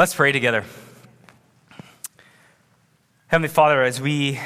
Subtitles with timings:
[0.00, 0.64] Let's pray together.
[3.26, 4.40] Heavenly Father, as we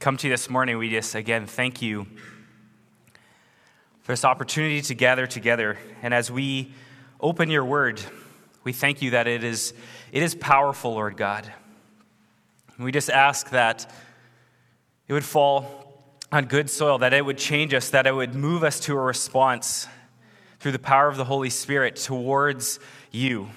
[0.00, 2.06] come to you this morning, we just again thank you
[4.00, 5.76] for this opportunity to gather together.
[6.00, 6.72] And as we
[7.20, 8.00] open your word,
[8.64, 9.74] we thank you that it is,
[10.12, 11.52] it is powerful, Lord God.
[12.78, 13.92] We just ask that
[15.08, 18.64] it would fall on good soil, that it would change us, that it would move
[18.64, 19.88] us to a response
[20.58, 23.50] through the power of the Holy Spirit towards you.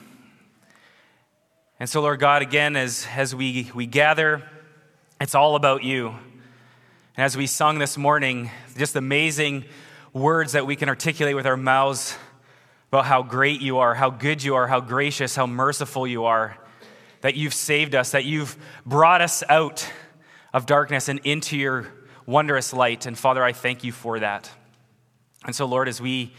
[1.81, 4.43] And so, Lord God, again, as, as we, we gather,
[5.21, 6.09] it's all about you.
[6.09, 9.63] And as we sung this morning, just amazing
[10.11, 12.17] words that we can articulate with our mouths
[12.89, 16.57] about how great you are, how good you are, how gracious, how merciful you are,
[17.21, 19.89] that you've saved us, that you've brought us out
[20.51, 21.87] of darkness and into your
[22.25, 23.05] wondrous light.
[23.05, 24.51] And Father, I thank you for that.
[25.45, 26.33] And so, Lord, as we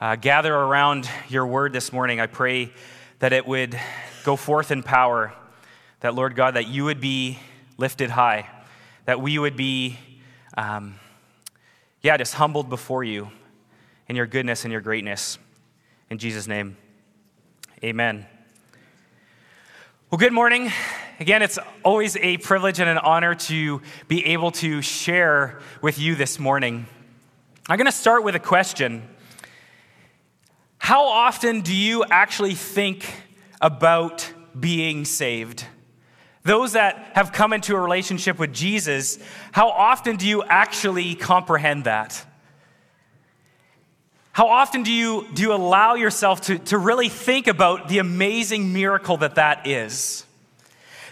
[0.00, 2.72] uh, gather around your word this morning, I pray
[3.18, 3.78] that it would
[4.28, 5.32] go forth in power,
[6.00, 7.38] that, Lord God, that you would be
[7.78, 8.46] lifted high,
[9.06, 9.96] that we would be,
[10.54, 10.96] um,
[12.02, 13.30] yeah, just humbled before you
[14.06, 15.38] in your goodness and your greatness.
[16.10, 16.76] In Jesus' name,
[17.82, 18.26] amen.
[20.10, 20.70] Well, good morning.
[21.18, 26.14] Again, it's always a privilege and an honor to be able to share with you
[26.14, 26.86] this morning.
[27.66, 29.08] I'm going to start with a question
[30.76, 33.10] How often do you actually think
[33.60, 35.64] about being saved?
[36.42, 39.18] Those that have come into a relationship with Jesus,
[39.52, 42.24] how often do you actually comprehend that?
[44.32, 48.72] How often do you, do you allow yourself to, to really think about the amazing
[48.72, 50.24] miracle that that is?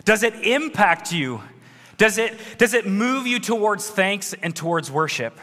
[0.05, 1.43] Does it impact you?
[1.99, 5.39] Does it, does it move you towards thanks and towards worship?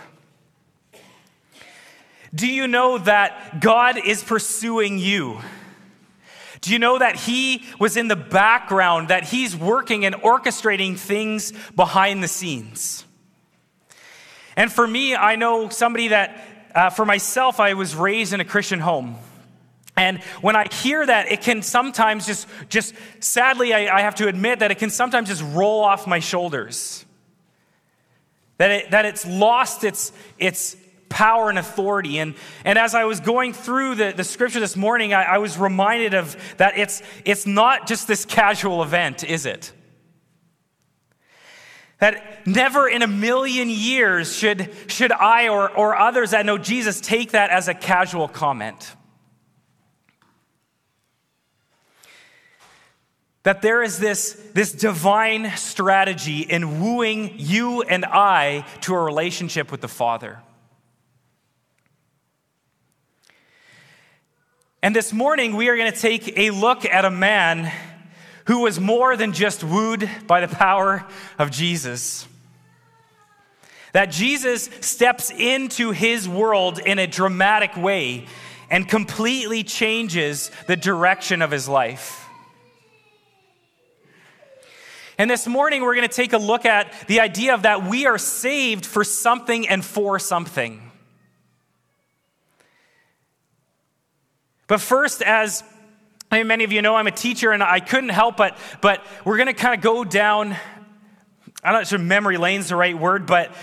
[2.34, 5.40] Do you know that God is pursuing you?
[6.64, 11.52] Do you know that He was in the background, that He's working and orchestrating things
[11.76, 13.04] behind the scenes?
[14.56, 18.46] And for me, I know somebody that, uh, for myself, I was raised in a
[18.46, 19.18] Christian home.
[19.98, 24.30] And when I hear that, it can sometimes just, just sadly, I, I have to
[24.30, 27.04] admit that it can sometimes just roll off my shoulders.
[28.58, 30.78] That, it, that it's lost its, its
[31.14, 32.18] power and authority.
[32.18, 32.34] And,
[32.66, 36.16] and as I was going through the, the scripture this morning, I, I was reminded
[36.16, 39.72] of that it's, it's not just this casual event, is it?
[42.00, 47.00] That never in a million years should, should I or, or others that know Jesus
[47.00, 48.96] take that as a casual comment.
[53.44, 59.72] That there is this, this divine strategy in wooing you and I to a relationship
[59.72, 60.40] with the Father.
[64.84, 67.72] And this morning, we are going to take a look at a man
[68.48, 71.06] who was more than just wooed by the power
[71.40, 72.28] of Jesus.
[73.94, 78.26] That Jesus steps into his world in a dramatic way
[78.70, 82.28] and completely changes the direction of his life.
[85.18, 88.06] And this morning, we're going to take a look at the idea of that we
[88.06, 90.92] are saved for something and for something.
[94.74, 95.64] But first, as
[96.32, 99.46] many of you know, I'm a teacher and I couldn't help but, but we're going
[99.46, 100.58] to kind of go down,
[101.64, 103.54] I'm not sure memory lane's the right word, but,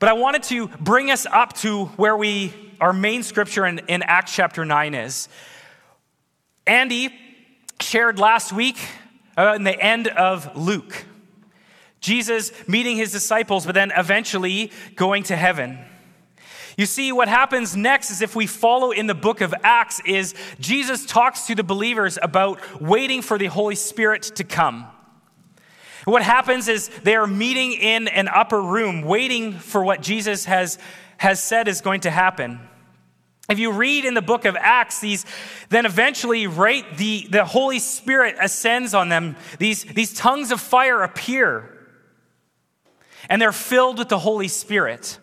[0.00, 4.02] but I wanted to bring us up to where we, our main scripture in, in
[4.02, 5.28] Acts chapter 9 is.
[6.66, 7.14] Andy
[7.78, 8.78] shared last week
[9.38, 11.04] uh, in the end of Luke.
[12.00, 15.78] Jesus meeting his disciples, but then eventually going to heaven.
[16.76, 20.34] You see, what happens next is if we follow in the book of Acts, is
[20.58, 24.86] Jesus talks to the believers about waiting for the Holy Spirit to come.
[26.04, 30.78] What happens is they are meeting in an upper room, waiting for what Jesus has,
[31.16, 32.60] has said is going to happen.
[33.48, 35.24] If you read in the book of Acts, these
[35.68, 39.36] then eventually, right, the, the Holy Spirit ascends on them.
[39.58, 41.70] These, these tongues of fire appear,
[43.28, 45.18] and they're filled with the Holy Spirit.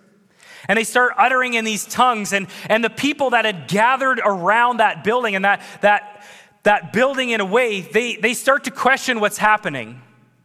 [0.68, 2.34] And they start uttering in these tongues.
[2.34, 6.24] And, and the people that had gathered around that building and that, that,
[6.64, 10.02] that building in a way, they, they start to question what's happening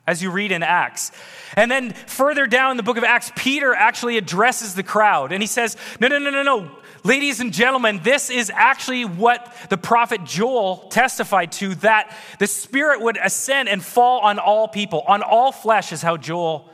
[0.07, 1.11] as you read in Acts.
[1.57, 5.43] And then further down in the book of Acts, Peter actually addresses the crowd and
[5.43, 6.71] he says, No, no, no, no, no.
[7.05, 13.01] Ladies and gentlemen, this is actually what the prophet Joel testified to that the Spirit
[13.01, 16.69] would ascend and fall on all people, on all flesh, is how Joel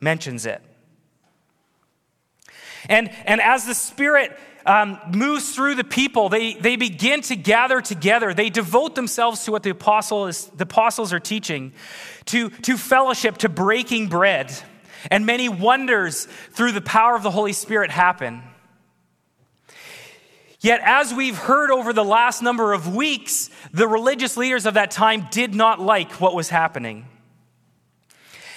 [0.00, 0.60] mentions it.
[2.88, 4.36] And, and as the Spirit
[4.66, 6.28] um, moves through the people.
[6.28, 8.34] They, they begin to gather together.
[8.34, 11.72] They devote themselves to what the, apostle is, the apostles are teaching,
[12.26, 14.52] to, to fellowship, to breaking bread.
[15.10, 18.42] And many wonders through the power of the Holy Spirit happen.
[20.60, 24.92] Yet, as we've heard over the last number of weeks, the religious leaders of that
[24.92, 27.08] time did not like what was happening.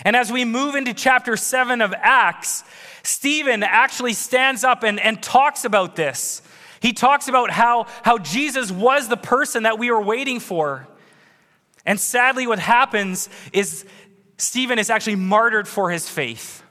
[0.03, 2.63] And as we move into chapter 7 of Acts,
[3.05, 6.41] Stephen actually stands up and, and talks about this.
[6.81, 10.87] He talks about how, how Jesus was the person that we were waiting for.
[11.85, 13.85] And sadly, what happens is
[14.37, 16.63] Stephen is actually martyred for his faith.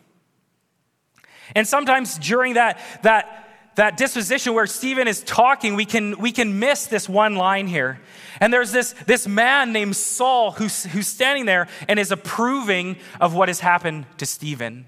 [1.55, 3.45] And sometimes during that, that
[3.77, 8.01] that disposition where Stephen is talking, we can, we can miss this one line here.
[8.41, 13.35] And there's this, this man named Saul who's, who's standing there and is approving of
[13.35, 14.87] what has happened to Stephen.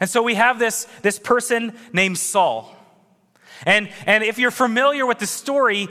[0.00, 2.74] And so we have this, this person named Saul.
[3.64, 5.88] And, and if you're familiar with the story,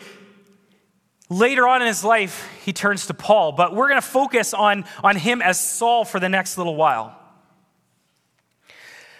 [1.29, 3.53] later on in his life, he turns to Paul.
[3.53, 7.17] But we're going to focus on, on him as Saul for the next little while.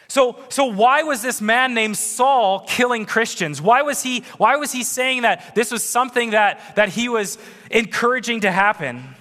[0.08, 3.60] So, so why was this man named Saul killing Christians?
[3.60, 7.40] Why was he, why was he saying that this was something that, that he was
[7.72, 9.16] encouraging to happen?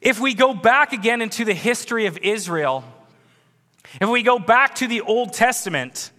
[0.00, 2.84] If we go back again into the history of Israel,
[4.00, 6.10] if we go back to the Old Testament,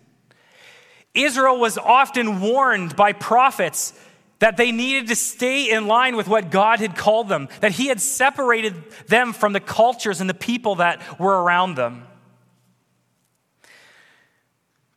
[1.13, 3.93] Israel was often warned by prophets
[4.39, 7.87] that they needed to stay in line with what God had called them, that He
[7.87, 8.73] had separated
[9.07, 12.05] them from the cultures and the people that were around them.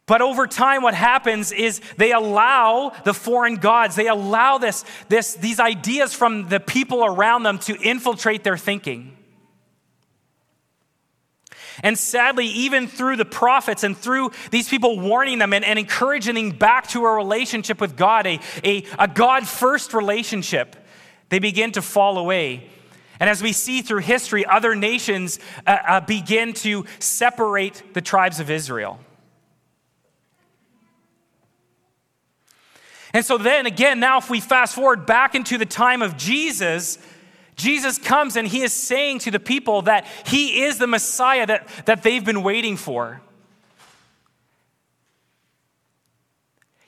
[0.06, 5.34] But over time, what happens is they allow the foreign gods, they allow this, this,
[5.34, 9.16] these ideas from the people around them to infiltrate their thinking.
[11.82, 16.34] And sadly, even through the prophets and through these people warning them and, and encouraging
[16.34, 20.76] them back to a relationship with God, a, a, a God first relationship,
[21.28, 22.68] they begin to fall away.
[23.18, 28.38] And as we see through history, other nations uh, uh, begin to separate the tribes
[28.40, 29.00] of Israel.
[33.14, 36.98] And so then again, now if we fast forward back into the time of Jesus,
[37.62, 41.68] Jesus comes and he is saying to the people that he is the Messiah that,
[41.86, 43.22] that they've been waiting for.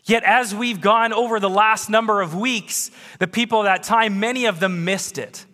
[0.04, 2.90] Yet, as we've gone over the last number of weeks,
[3.20, 5.46] the people of that time, many of them missed it.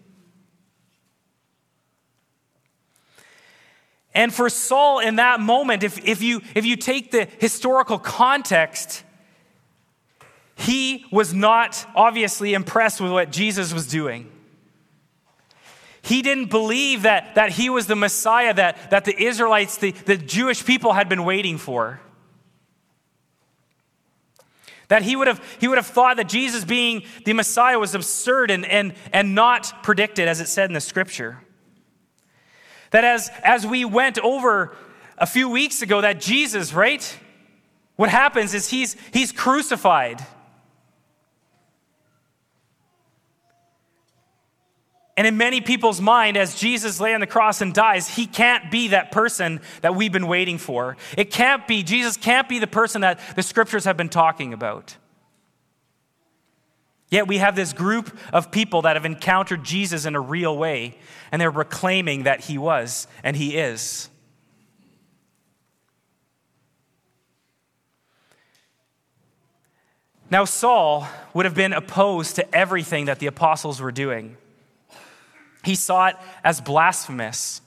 [4.13, 9.05] And for Saul in that moment, if, if, you, if you take the historical context,
[10.57, 14.31] he was not obviously impressed with what Jesus was doing.
[16.03, 20.17] He didn't believe that, that he was the Messiah that, that the Israelites, the, the
[20.17, 22.01] Jewish people, had been waiting for.
[24.89, 28.51] That he would, have, he would have thought that Jesus being the Messiah was absurd
[28.51, 31.39] and, and, and not predicted, as it said in the scripture.
[32.91, 34.75] That as, as we went over
[35.17, 37.19] a few weeks ago, that Jesus, right?
[37.95, 40.27] What happens is he's, he's crucified.
[45.21, 48.71] And in many people's mind, as Jesus lay on the cross and dies, he can't
[48.71, 50.97] be that person that we've been waiting for.
[51.15, 54.97] It can't be, Jesus can't be the person that the scriptures have been talking about.
[57.11, 60.97] Yet we have this group of people that have encountered Jesus in a real way,
[61.31, 64.09] and they're proclaiming that he was and he is.
[70.31, 74.39] Now, Saul would have been opposed to everything that the apostles were doing.
[75.63, 77.61] He saw it as blasphemous.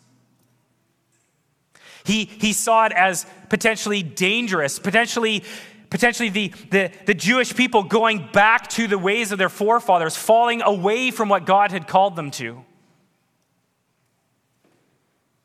[2.05, 5.43] He, he saw it as potentially dangerous, potentially,
[5.89, 10.61] potentially the, the, the Jewish people going back to the ways of their forefathers, falling
[10.61, 12.63] away from what God had called them to.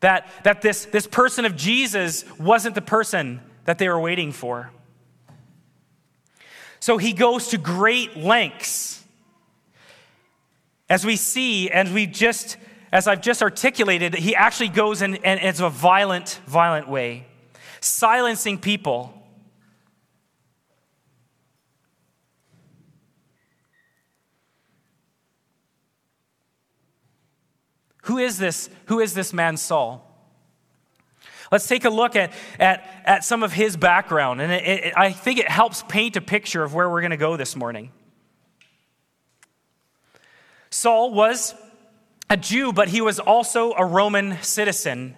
[0.01, 4.71] That, that this, this person of Jesus wasn't the person that they were waiting for.
[6.79, 8.98] So he goes to great lengths
[10.89, 12.57] as we see, and we just,
[12.91, 17.27] as I've just articulated, he actually goes in, it's a violent, violent way,
[17.79, 19.13] silencing people.
[28.03, 28.71] Who is this?
[28.85, 30.03] Who is this man Saul?
[31.51, 35.11] Let's take a look at, at, at some of his background, and it, it, I
[35.11, 37.91] think it helps paint a picture of where we're going to go this morning.
[40.79, 41.55] Saul was
[42.29, 45.17] a Jew, but he was also a Roman citizen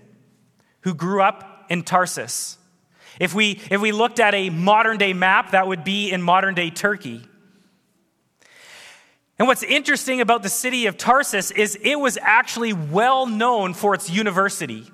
[0.80, 2.58] who grew up in Tarsus.
[3.20, 6.56] If we, if we looked at a modern day map, that would be in modern
[6.56, 7.22] day Turkey.
[9.38, 13.94] And what's interesting about the city of Tarsus is it was actually well known for
[13.94, 14.89] its university.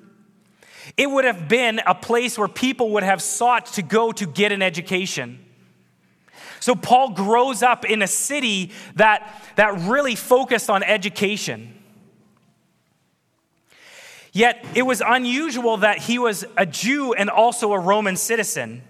[0.98, 4.52] It would have been a place where people would have sought to go to get
[4.52, 5.47] an education.
[6.68, 11.74] So Paul grows up in a city that, that really focused on education.
[14.34, 18.84] Yet it was unusual that he was a Jew and also a Roman citizen.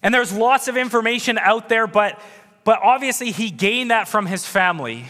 [0.00, 2.20] And there's lots of information out there, but,
[2.62, 5.06] but obviously he gained that from his family.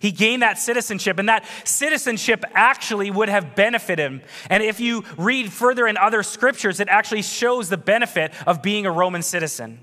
[0.00, 4.22] He gained that citizenship, and that citizenship actually would have benefited him.
[4.48, 8.86] And if you read further in other scriptures, it actually shows the benefit of being
[8.86, 9.78] a Roman citizen.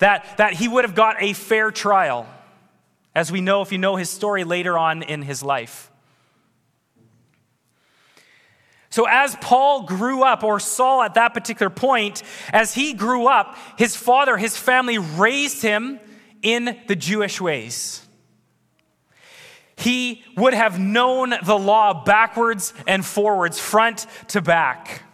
[0.00, 2.26] That, that he would have got a fair trial,
[3.14, 5.92] as we know if you know his story later on in his life.
[8.90, 13.56] So, as Paul grew up, or Saul at that particular point, as he grew up,
[13.76, 16.00] his father, his family raised him
[16.42, 18.04] in the Jewish ways.
[19.78, 25.04] He would have known the law backwards and forwards, front to back.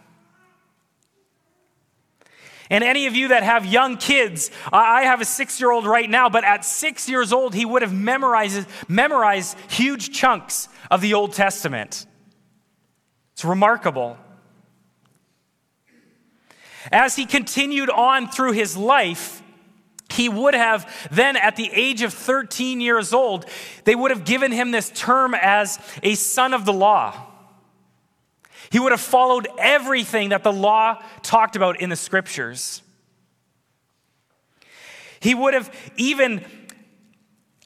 [2.71, 6.09] And any of you that have young kids, I have a six year old right
[6.09, 11.13] now, but at six years old, he would have memorized, memorized huge chunks of the
[11.13, 12.07] Old Testament.
[13.33, 14.17] It's remarkable.
[16.91, 19.43] As he continued on through his life,
[20.09, 23.45] he would have then, at the age of 13 years old,
[23.83, 27.27] they would have given him this term as a son of the law.
[28.69, 32.81] He would have followed everything that the law talked about in the scriptures.
[35.19, 36.45] He would have even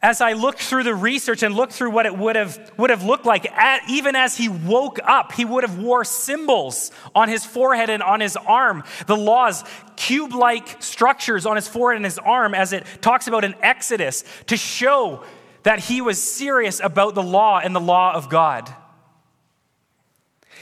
[0.01, 3.03] as I looked through the research and looked through what it would have, would have
[3.03, 7.45] looked like, at, even as he woke up, he would have wore symbols on his
[7.45, 8.83] forehead and on his arm.
[9.07, 9.65] The laws,
[9.97, 14.55] cube-like structures on his forehead and his arm, as it talks about in Exodus, to
[14.55, 15.23] show
[15.63, 18.73] that he was serious about the law and the law of God.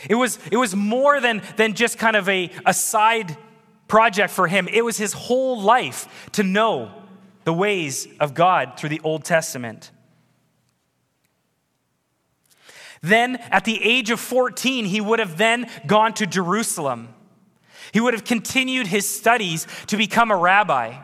[0.10, 3.38] It was, it was more than, than just kind of a, a side
[3.88, 4.68] project for him.
[4.68, 6.92] It was his whole life to know
[7.48, 9.92] the ways of God through the Old Testament.
[13.02, 17.08] Then, at the age of 14, he would have then gone to Jerusalem.
[17.94, 20.98] He would have continued his studies to become a rabbi.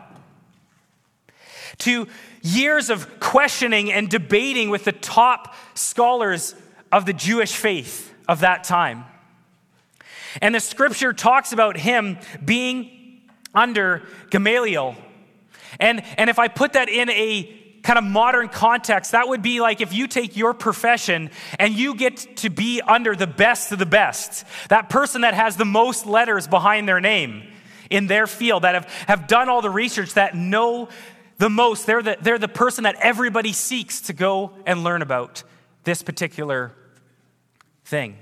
[1.78, 2.08] To
[2.42, 6.54] years of questioning and debating with the top scholars
[6.92, 9.06] of the Jewish faith of that time.
[10.42, 13.22] And the scripture talks about him being
[13.54, 14.94] under Gamaliel,
[15.80, 19.60] and, and if I put that in a kind of modern context, that would be
[19.60, 23.78] like if you take your profession and you get to be under the best of
[23.78, 27.46] the best, that person that has the most letters behind their name
[27.90, 30.88] in their field, that have, have done all the research, that know
[31.38, 31.86] the most.
[31.86, 35.42] They're the, they're the person that everybody seeks to go and learn about
[35.84, 36.72] this particular
[37.84, 38.16] thing.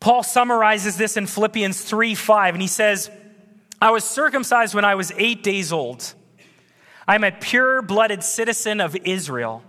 [0.00, 3.10] Paul summarizes this in Philippians 3 5, and he says,
[3.82, 6.14] I was circumcised when I was eight days old.
[7.06, 9.62] I'm a pure blooded citizen of Israel,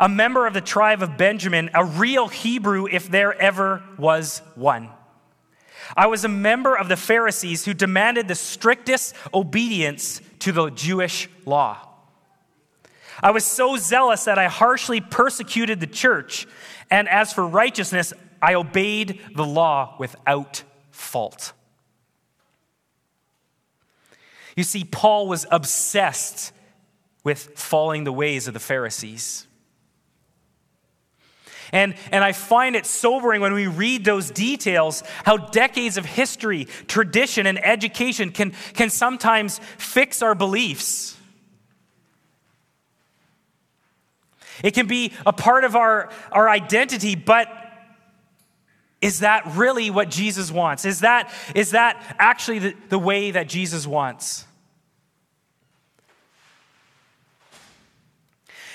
[0.00, 4.90] a member of the tribe of Benjamin, a real Hebrew if there ever was one.
[5.96, 11.28] I was a member of the Pharisees who demanded the strictest obedience to the Jewish
[11.44, 11.78] law.
[13.22, 16.46] I was so zealous that I harshly persecuted the church,
[16.90, 18.12] and as for righteousness,
[18.46, 20.62] I obeyed the law without
[20.92, 21.52] fault.
[24.54, 26.52] You see, Paul was obsessed
[27.24, 29.48] with following the ways of the Pharisees.
[31.72, 36.66] And, and I find it sobering when we read those details how decades of history,
[36.86, 41.16] tradition, and education can, can sometimes fix our beliefs.
[44.62, 47.65] It can be a part of our, our identity, but
[49.00, 50.84] is that really what Jesus wants?
[50.84, 54.46] Is that, is that actually the, the way that Jesus wants?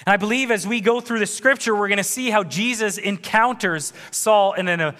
[0.06, 2.98] And I believe as we go through the scripture, we're going to see how Jesus
[2.98, 4.96] encounters Saul in an, an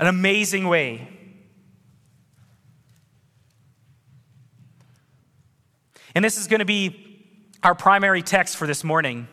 [0.00, 1.08] amazing way.
[6.14, 7.00] And this is going to be
[7.62, 9.26] our primary text for this morning.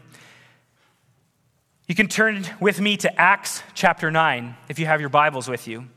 [1.92, 5.68] You can turn with me to Acts chapter 9 if you have your Bibles with
[5.68, 5.80] you.
[5.80, 5.90] And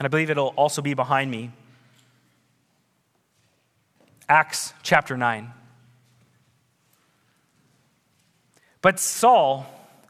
[0.00, 1.52] I believe it'll also be behind me.
[4.28, 5.52] Acts chapter 9.
[8.82, 9.66] But Saul,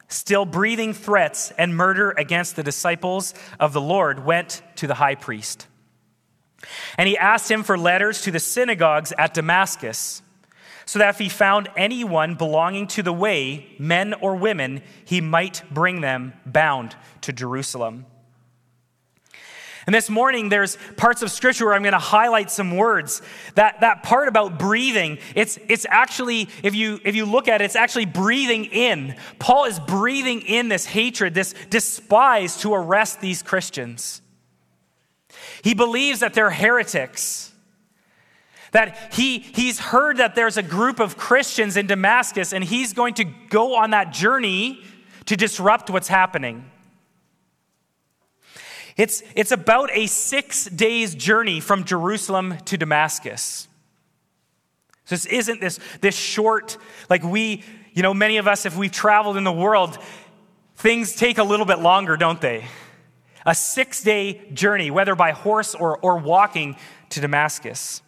[0.08, 5.16] still breathing threats and murder against the disciples of the Lord, went to the high
[5.16, 5.66] priest.
[6.96, 10.22] And he asked him for letters to the synagogues at Damascus,
[10.86, 15.62] so that if he found anyone belonging to the way, men or women, he might
[15.70, 18.06] bring them bound to Jerusalem.
[19.86, 23.20] And this morning, there's parts of scripture where I'm going to highlight some words.
[23.54, 27.66] That, that part about breathing, it's, it's actually, if you, if you look at it,
[27.66, 29.14] it's actually breathing in.
[29.38, 34.22] Paul is breathing in this hatred, this despise to arrest these Christians.
[35.62, 37.52] He believes that they're heretics.
[38.74, 43.14] That he, he's heard that there's a group of Christians in Damascus, and he's going
[43.14, 44.82] to go on that journey
[45.26, 46.68] to disrupt what's happening.
[48.96, 53.68] It's, it's about a six days journey from Jerusalem to Damascus.
[55.04, 56.76] So this isn't this, this short,
[57.08, 57.62] like we,
[57.92, 59.96] you know, many of us, if we've traveled in the world,
[60.74, 62.64] things take a little bit longer, don't they?
[63.46, 66.74] A six day journey, whether by horse or, or walking
[67.10, 68.00] to Damascus.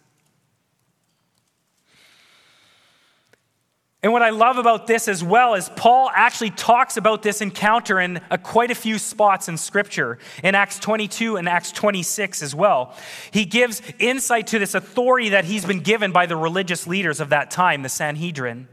[4.03, 7.99] And what I love about this as well is Paul actually talks about this encounter
[7.99, 12.53] in a, quite a few spots in Scripture, in Acts 22 and Acts 26 as
[12.53, 12.95] well.
[13.31, 17.29] He gives insight to this authority that he's been given by the religious leaders of
[17.29, 18.67] that time, the Sanhedrin.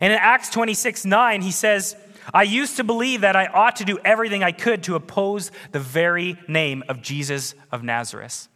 [0.00, 1.96] And in Acts 26 9, he says,
[2.32, 5.80] I used to believe that I ought to do everything I could to oppose the
[5.80, 8.46] very name of Jesus of Nazareth.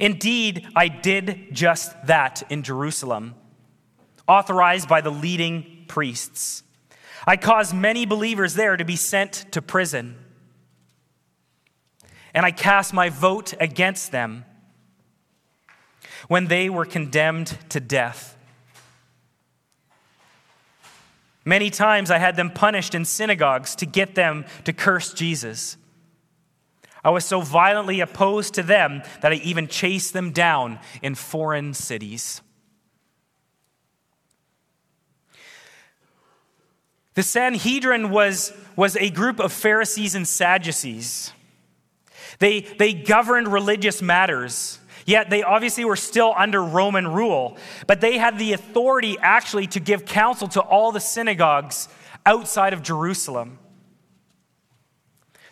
[0.00, 3.36] Indeed, I did just that in Jerusalem
[4.26, 6.62] authorized by the leading priests.
[7.26, 10.16] I caused many believers there to be sent to prison.
[12.34, 14.44] And I cast my vote against them
[16.28, 18.36] when they were condemned to death.
[21.44, 25.76] Many times I had them punished in synagogues to get them to curse Jesus.
[27.04, 31.74] I was so violently opposed to them that I even chased them down in foreign
[31.74, 32.40] cities.
[37.14, 41.32] The Sanhedrin was, was a group of Pharisees and Sadducees.
[42.40, 47.56] They, they governed religious matters, yet they obviously were still under Roman rule.
[47.86, 51.88] But they had the authority actually to give counsel to all the synagogues
[52.26, 53.58] outside of Jerusalem.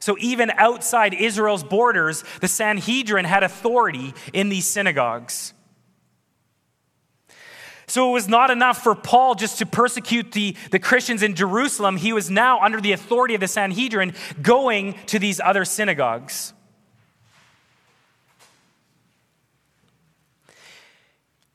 [0.01, 5.55] So even outside Israel's borders, the Sanhedrin had authority in these synagogues.
[7.93, 11.99] So it was not enough for Paul just to persecute the, the Christians in Jerusalem.
[11.99, 16.55] He was now, under the authority of the Sanhedrin, going to these other synagogues.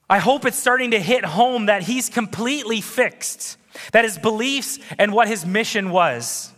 [0.08, 3.58] I hope it's starting to hit home that he's completely fixed,
[3.92, 6.52] that his beliefs and what his mission was,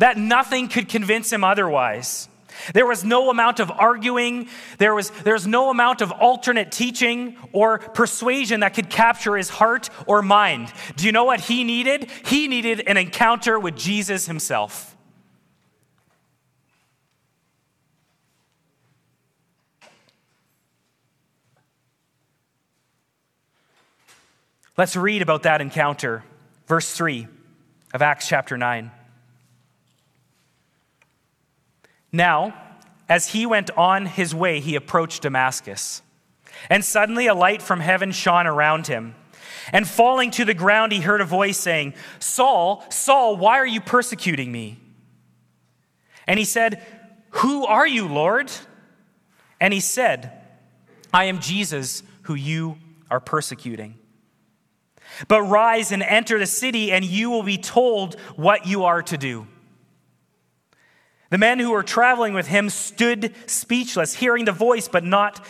[0.00, 2.28] that nothing could convince him otherwise.
[2.74, 7.78] There was no amount of arguing, there was there's no amount of alternate teaching or
[7.78, 10.72] persuasion that could capture his heart or mind.
[10.96, 12.10] Do you know what he needed?
[12.24, 14.96] He needed an encounter with Jesus himself.
[24.76, 26.22] Let's read about that encounter.
[26.66, 27.28] Verse 3
[27.94, 28.90] of Acts chapter 9.
[32.16, 32.54] Now,
[33.10, 36.00] as he went on his way, he approached Damascus.
[36.70, 39.14] And suddenly a light from heaven shone around him.
[39.70, 43.82] And falling to the ground, he heard a voice saying, Saul, Saul, why are you
[43.82, 44.78] persecuting me?
[46.26, 46.82] And he said,
[47.30, 48.50] Who are you, Lord?
[49.60, 50.32] And he said,
[51.12, 52.78] I am Jesus who you
[53.10, 53.98] are persecuting.
[55.28, 59.18] But rise and enter the city, and you will be told what you are to
[59.18, 59.46] do.
[61.30, 65.44] The men who were traveling with him stood speechless, hearing the voice, but not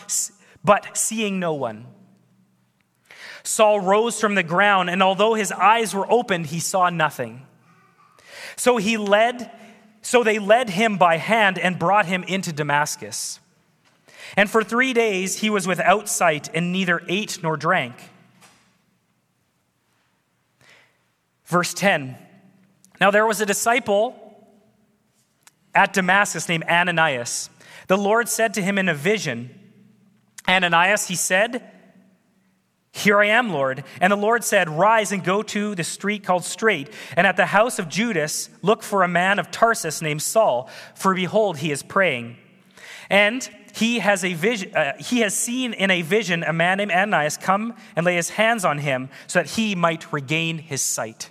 [0.63, 1.85] but seeing no one.
[3.43, 7.45] Saul rose from the ground, and although his eyes were opened, he saw nothing.
[8.57, 9.51] So he led,
[10.01, 13.39] so they led him by hand and brought him into Damascus.
[14.35, 17.95] And for three days he was without sight and neither ate nor drank.
[21.45, 22.17] Verse 10
[22.99, 24.26] Now there was a disciple
[25.77, 27.51] at Damascus named Ananias.
[27.87, 29.51] The Lord said to him in a vision,
[30.49, 31.71] Ananias, he said,
[32.91, 33.83] Here I am, Lord.
[34.01, 37.45] And the Lord said, Rise and go to the street called Straight, and at the
[37.45, 41.83] house of Judas, look for a man of Tarsus named Saul, for behold, he is
[41.83, 42.37] praying.
[43.11, 46.91] And he has, a vision, uh, he has seen in a vision a man named
[46.91, 51.29] Ananias come and lay his hands on him so that he might regain his sight.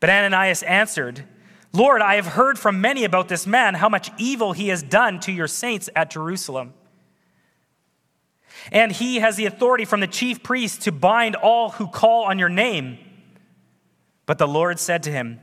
[0.00, 1.24] But Ananias answered,
[1.72, 5.20] Lord, I have heard from many about this man, how much evil he has done
[5.20, 6.74] to your saints at Jerusalem.
[8.70, 12.38] And he has the authority from the chief priest to bind all who call on
[12.38, 12.98] your name.
[14.26, 15.40] But the Lord said to him,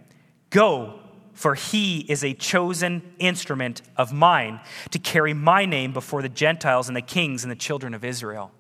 [0.52, 1.00] Go,
[1.34, 4.60] for he is a chosen instrument of mine
[4.92, 8.52] to carry my name before the Gentiles and the kings and the children of Israel.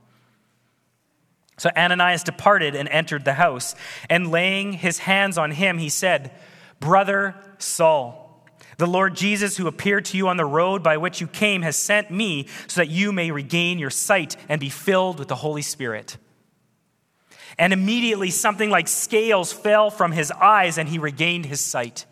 [1.57, 3.75] So Ananias departed and entered the house,
[4.09, 6.31] and laying his hands on him, he said,
[6.79, 8.29] Brother Saul,
[8.77, 11.75] the Lord Jesus, who appeared to you on the road by which you came, has
[11.75, 15.61] sent me so that you may regain your sight and be filled with the Holy
[15.61, 16.17] Spirit.
[17.57, 22.05] And immediately something like scales fell from his eyes, and he regained his sight.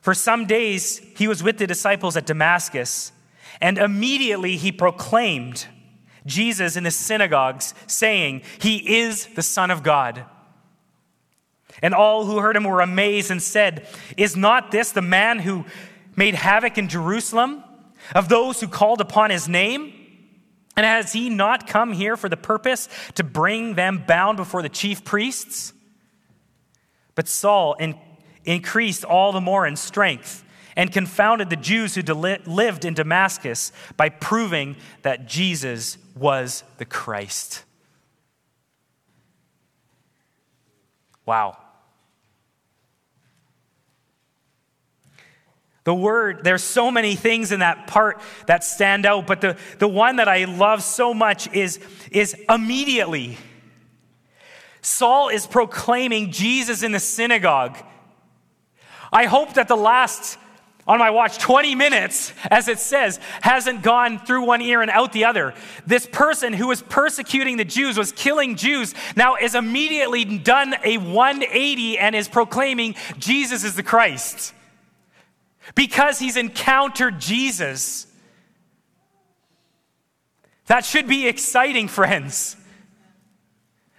[0.00, 3.12] For some days he was with the disciples at Damascus,
[3.60, 5.66] and immediately he proclaimed
[6.24, 10.24] Jesus in the synagogues, saying, He is the Son of God.
[11.82, 15.64] And all who heard him were amazed and said, Is not this the man who
[16.16, 17.64] made havoc in Jerusalem
[18.14, 19.92] of those who called upon his name?
[20.76, 24.68] And has he not come here for the purpose to bring them bound before the
[24.68, 25.72] chief priests?
[27.14, 27.98] But Saul in-
[28.44, 30.44] increased all the more in strength
[30.76, 37.64] and confounded the Jews who lived in Damascus by proving that Jesus was the Christ.
[41.26, 41.56] Wow.
[45.84, 49.88] The word, there's so many things in that part that stand out, but the, the
[49.88, 51.80] one that I love so much is,
[52.10, 53.38] is immediately.
[54.82, 57.78] Saul is proclaiming Jesus in the synagogue.
[59.12, 60.38] I hope that the last,
[60.90, 65.12] on my watch, 20 minutes, as it says, hasn't gone through one ear and out
[65.12, 65.54] the other.
[65.86, 70.98] This person who was persecuting the Jews, was killing Jews, now is immediately done a
[70.98, 74.52] 180 and is proclaiming Jesus is the Christ
[75.76, 78.08] because he's encountered Jesus.
[80.66, 82.56] That should be exciting, friends.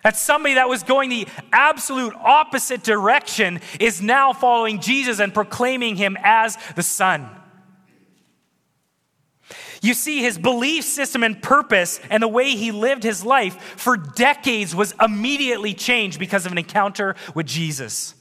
[0.04, 5.96] That somebody that was going the absolute opposite direction is now following Jesus and proclaiming
[5.96, 7.30] him as the Son.
[9.82, 13.98] You see, his belief system and purpose and the way he lived his life for
[13.98, 18.14] decades was immediately changed because of an encounter with Jesus.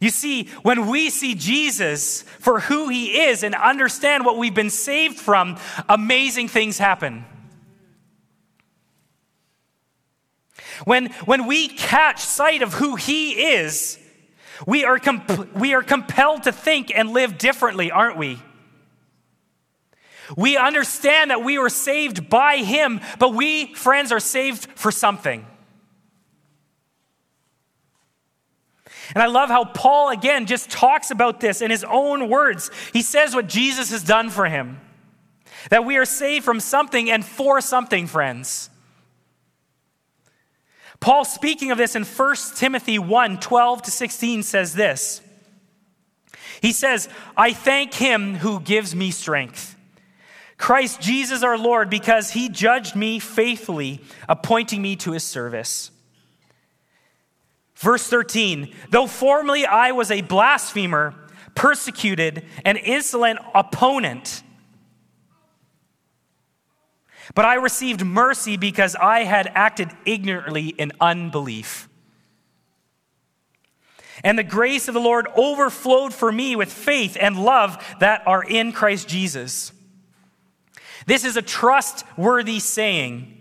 [0.00, 4.70] You see, when we see Jesus for who he is and understand what we've been
[4.70, 7.24] saved from, amazing things happen.
[10.84, 13.98] When, when we catch sight of who he is,
[14.66, 18.40] we are, comp- we are compelled to think and live differently, aren't we?
[20.36, 25.46] We understand that we were saved by him, but we, friends, are saved for something.
[29.14, 32.70] And I love how Paul, again, just talks about this in his own words.
[32.92, 34.80] He says what Jesus has done for him
[35.70, 38.70] that we are saved from something and for something, friends.
[41.02, 45.20] Paul, speaking of this in 1 Timothy 1 12 to 16, says this.
[46.60, 49.76] He says, I thank him who gives me strength.
[50.58, 55.90] Christ Jesus our Lord, because he judged me faithfully, appointing me to his service.
[57.74, 61.16] Verse 13 Though formerly I was a blasphemer,
[61.56, 64.44] persecuted, an insolent opponent,
[67.34, 71.88] but I received mercy because I had acted ignorantly in unbelief.
[74.24, 78.44] And the grace of the Lord overflowed for me with faith and love that are
[78.44, 79.72] in Christ Jesus.
[81.06, 83.36] This is a trustworthy saying,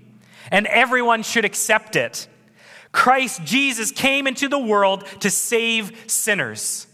[0.51, 2.27] and everyone should accept it.
[2.91, 6.87] Christ Jesus came into the world to save sinners.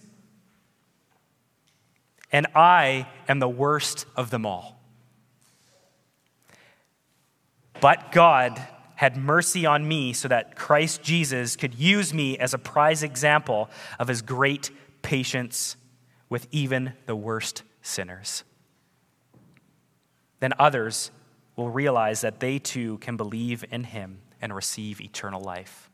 [2.31, 4.76] And I am the worst of them all.
[7.79, 8.61] But God
[8.95, 13.69] had mercy on me so that Christ Jesus could use me as a prize example
[13.99, 14.71] of his great
[15.03, 15.75] patience
[16.29, 18.43] with even the worst sinners.
[20.39, 21.11] Then others
[21.55, 25.89] will realize that they too can believe in him and receive eternal life.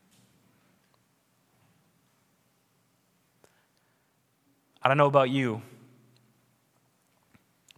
[4.82, 5.62] I don't know about you,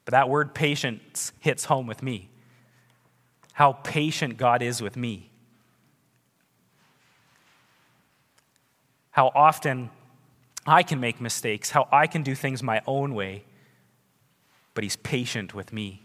[0.05, 2.29] but that word patience hits home with me.
[3.55, 5.31] How patient God is with me.
[9.11, 9.91] How often
[10.65, 13.45] I can make mistakes, how I can do things my own way.
[14.73, 16.03] But He's patient with me.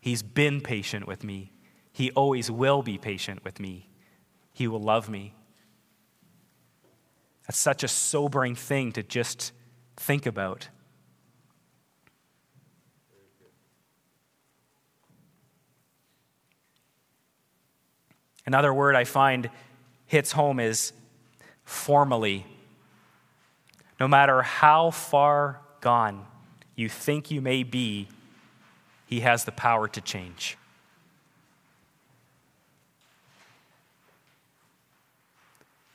[0.00, 1.52] He's been patient with me.
[1.92, 3.88] He always will be patient with me.
[4.52, 5.32] He will love me.
[7.46, 9.52] That's such a sobering thing to just
[9.96, 10.70] think about.
[18.46, 19.50] Another word I find
[20.06, 20.92] hits home is
[21.64, 22.46] formally.
[23.98, 26.26] No matter how far gone
[26.74, 28.08] you think you may be,
[29.06, 30.56] He has the power to change.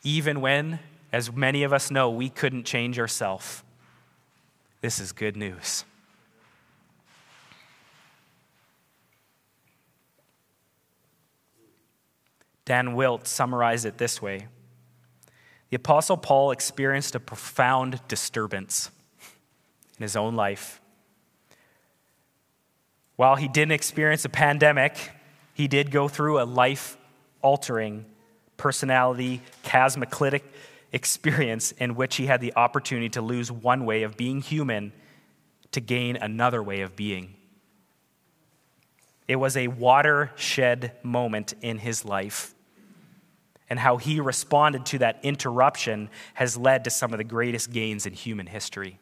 [0.03, 0.79] Even when,
[1.11, 3.63] as many of us know, we couldn't change ourselves,
[4.81, 5.83] this is good news.
[12.65, 14.47] Dan Wilt summarized it this way
[15.69, 18.91] The Apostle Paul experienced a profound disturbance
[19.97, 20.81] in his own life.
[23.15, 24.97] While he didn't experience a pandemic,
[25.53, 26.97] he did go through a life
[27.41, 28.05] altering
[28.57, 30.41] personality chasmoclitic
[30.91, 34.91] experience in which he had the opportunity to lose one way of being human
[35.71, 37.35] to gain another way of being.
[39.27, 42.54] It was a watershed moment in his life.
[43.69, 48.05] And how he responded to that interruption has led to some of the greatest gains
[48.05, 48.99] in human history.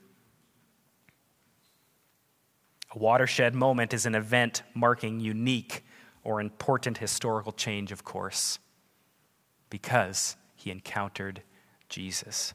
[2.96, 5.84] A watershed moment is an event marking unique
[6.24, 8.60] or important historical change, of course,
[9.70, 11.42] because he encountered
[11.90, 12.54] Jesus.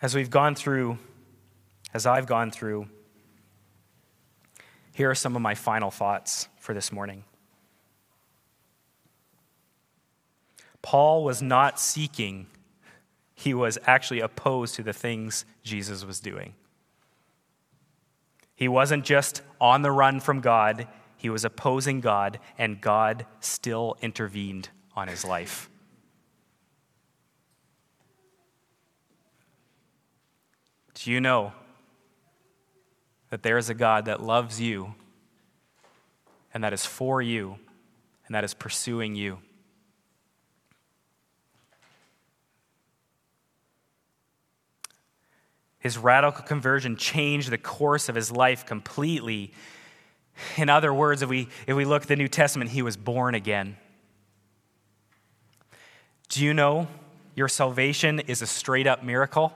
[0.00, 0.98] As we've gone through,
[1.92, 2.88] as I've gone through,
[4.92, 7.24] here are some of my final thoughts for this morning.
[10.82, 12.46] Paul was not seeking,
[13.34, 16.54] he was actually opposed to the things Jesus was doing.
[18.54, 23.96] He wasn't just on the run from God, he was opposing God, and God still
[24.00, 25.68] intervened on his life.
[31.02, 31.52] Do you know
[33.30, 34.94] that there is a God that loves you
[36.52, 37.56] and that is for you
[38.26, 39.38] and that is pursuing you?
[45.78, 49.52] His radical conversion changed the course of his life completely.
[50.56, 53.36] In other words, if we, if we look at the New Testament, he was born
[53.36, 53.76] again.
[56.28, 56.88] Do you know
[57.36, 59.52] your salvation is a straight up miracle?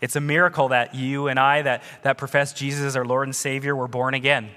[0.00, 3.34] It's a miracle that you and I, that, that profess Jesus as our Lord and
[3.34, 4.50] Savior, were born again.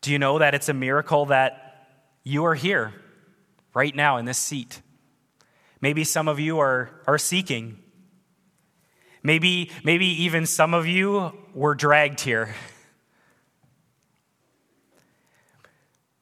[0.00, 1.88] Do you know that it's a miracle that
[2.22, 2.92] you are here
[3.74, 4.80] right now in this seat?
[5.80, 7.78] Maybe some of you are, are seeking.
[9.22, 12.54] Maybe, maybe even some of you were dragged here.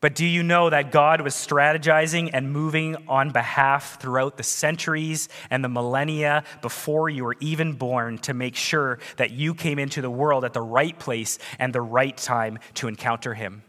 [0.04, 5.30] But do you know that God was strategizing and moving on behalf throughout the centuries
[5.48, 10.02] and the millennia before you were even born to make sure that you came into
[10.02, 13.62] the world at the right place and the right time to encounter Him?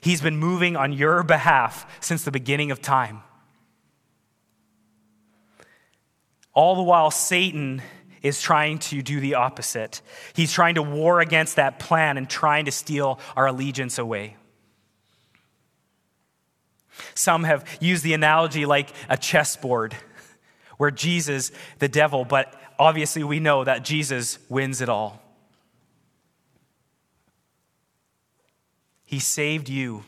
[0.00, 3.20] He's been moving on your behalf since the beginning of time.
[6.54, 7.82] All the while, Satan
[8.26, 10.02] is trying to do the opposite.
[10.34, 14.36] He's trying to war against that plan and trying to steal our allegiance away.
[17.14, 19.94] Some have used the analogy like a chessboard,
[20.78, 25.22] where Jesus, the devil, but obviously we know that Jesus wins it all.
[29.04, 30.04] He saved you,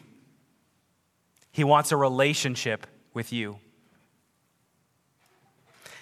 [1.52, 3.58] He wants a relationship with you.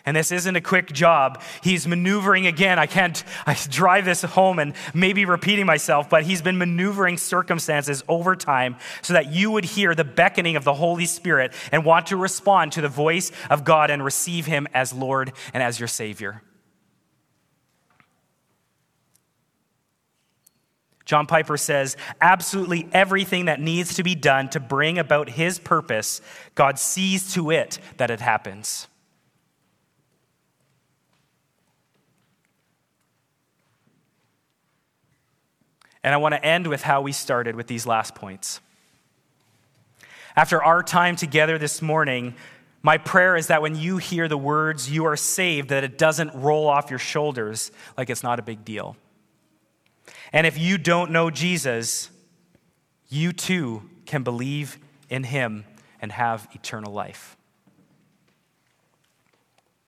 [0.06, 1.42] And this isn't a quick job.
[1.62, 2.78] He's maneuvering again.
[2.78, 8.04] I can't I drive this home and maybe repeating myself, but he's been maneuvering circumstances
[8.08, 12.06] over time so that you would hear the beckoning of the Holy Spirit and want
[12.06, 15.88] to respond to the voice of God and receive him as Lord and as your
[15.88, 16.40] Savior.
[21.04, 26.20] John Piper says, absolutely everything that needs to be done to bring about his purpose,
[26.54, 28.88] God sees to it that it happens.
[36.06, 38.60] And I want to end with how we started with these last points.
[40.36, 42.36] After our time together this morning,
[42.80, 46.32] my prayer is that when you hear the words, you are saved, that it doesn't
[46.32, 48.96] roll off your shoulders like it's not a big deal.
[50.32, 52.08] And if you don't know Jesus,
[53.08, 54.78] you too can believe
[55.10, 55.64] in him
[56.00, 57.35] and have eternal life.